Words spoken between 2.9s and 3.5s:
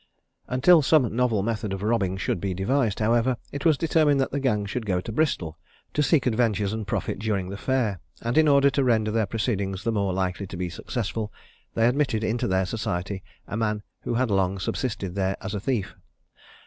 however,